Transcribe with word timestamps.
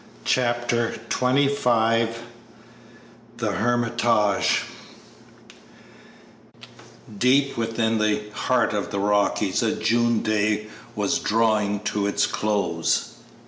Chapter 0.25 0.95
XXV 1.09 2.09
THE 3.37 3.51
"HERMITAGE" 3.51 4.63
Deep 7.15 7.55
within 7.55 7.99
the 7.99 8.23
heart 8.33 8.73
of 8.73 8.89
the 8.89 8.99
Rockies 8.99 9.61
a 9.61 9.75
June 9.75 10.23
day 10.23 10.69
was 10.95 11.19
drawing 11.19 11.81
to 11.81 12.07
its 12.07 12.25
close. 12.25 13.17